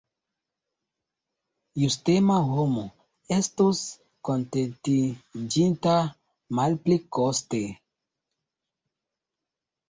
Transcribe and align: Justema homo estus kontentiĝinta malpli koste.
Justema 1.81 2.37
homo 2.47 2.85
estus 3.35 3.81
kontentiĝinta 4.29 5.93
malpli 6.61 6.99
koste. 7.19 7.61